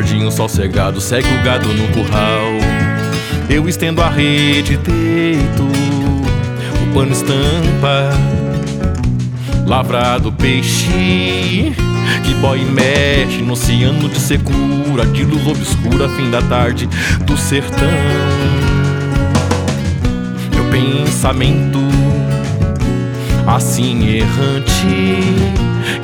[0.00, 2.52] tardinho, sol cegado, segue o gado no curral.
[3.50, 8.08] Eu estendo a rede, deito, o pano estampa,
[9.66, 11.74] lavrado peixe,
[12.24, 16.88] que boy mexe no oceano de secura, de luz obscura, fim da tarde
[17.26, 17.86] do sertão.
[20.54, 21.78] Meu pensamento,
[23.46, 24.86] assim errante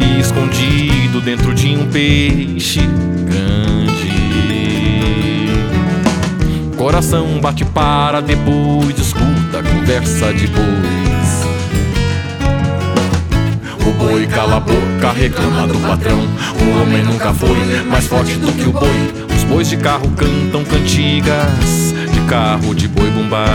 [0.00, 2.80] e escondido dentro de um peixe
[3.26, 3.45] grande.
[6.86, 11.44] Coração bate para depois, escuta a conversa de bois.
[13.84, 16.20] O boi cala a boca, reclama do patrão.
[16.20, 17.58] O homem nunca foi
[17.90, 19.12] mais forte do que o boi.
[19.36, 23.46] Os bois de carro cantam cantigas de carro de boi bumbá.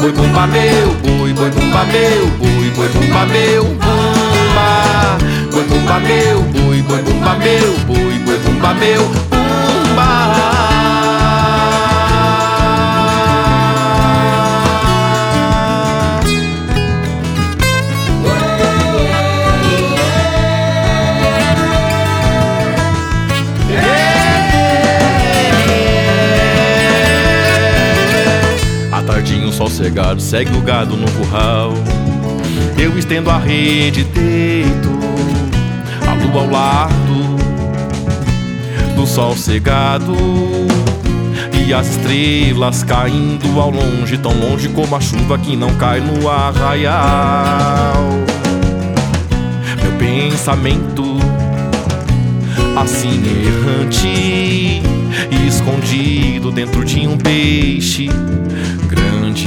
[0.00, 5.18] Boi bumba meu, boi, boi bumba meu, boi, boi bumba meu, bumba.
[5.52, 9.39] Boi bumba meu, boi, boi bumba meu, boi, boi bumba meu, bumba.
[29.80, 31.72] Cegado, segue o gado no curral.
[32.78, 34.90] Eu estendo a rede, deito
[36.06, 37.19] a lua ao lado
[39.00, 40.14] do sol cegado
[41.66, 46.28] e as estrelas caindo ao longe, tão longe como a chuva que não cai no
[46.28, 47.96] arraial.
[49.82, 51.16] Meu pensamento
[52.76, 58.06] assim errante e escondido dentro de um peixe
[58.86, 59.46] grande.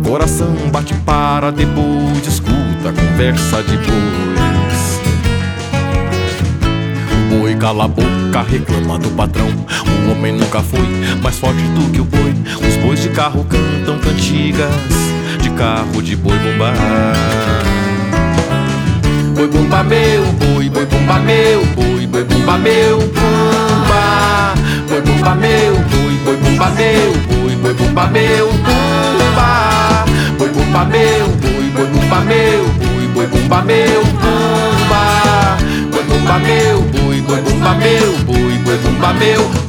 [0.00, 4.27] O coração bate para depois, escuta a conversa de bois.
[7.58, 9.48] Cala a boca, reclama do patrão.
[10.06, 10.86] O homem nunca foi
[11.22, 12.34] mais forte do que o boi.
[12.66, 14.70] Os bois de carro cantam cantigas
[15.42, 16.74] de carro de boi bombar.
[19.34, 24.54] Boi bumba meu, boi, boi bumba meu, boi, boi bumba meu, bumba.
[24.88, 30.04] Boi bumba meu, boi, boi bumba meu, boi, boi bumba meu, bumba.
[30.38, 35.56] Boi bumba meu, boi, boi bumba meu, boi, boi bumba meu, bumba.
[35.90, 36.97] Boi bumba meu, boi,
[37.28, 39.67] boi bumba meu, boi, boi bumba meu,